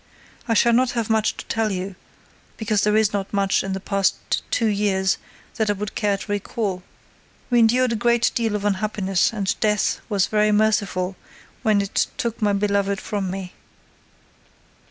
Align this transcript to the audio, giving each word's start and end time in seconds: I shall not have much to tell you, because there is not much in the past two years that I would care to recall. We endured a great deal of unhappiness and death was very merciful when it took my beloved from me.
I 0.47 0.55
shall 0.55 0.73
not 0.73 0.93
have 0.93 1.11
much 1.11 1.37
to 1.37 1.45
tell 1.45 1.71
you, 1.71 1.95
because 2.57 2.81
there 2.81 2.97
is 2.97 3.13
not 3.13 3.31
much 3.31 3.63
in 3.63 3.73
the 3.73 3.79
past 3.79 4.41
two 4.49 4.65
years 4.65 5.19
that 5.57 5.69
I 5.69 5.73
would 5.73 5.93
care 5.93 6.17
to 6.17 6.31
recall. 6.31 6.81
We 7.51 7.59
endured 7.59 7.91
a 7.91 7.95
great 7.95 8.31
deal 8.33 8.55
of 8.55 8.65
unhappiness 8.65 9.31
and 9.31 9.55
death 9.59 10.01
was 10.09 10.25
very 10.25 10.51
merciful 10.51 11.17
when 11.61 11.81
it 11.81 12.07
took 12.17 12.41
my 12.41 12.51
beloved 12.51 12.99
from 12.99 13.29
me. 13.29 13.53